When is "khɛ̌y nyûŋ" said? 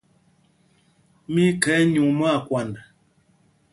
1.63-2.09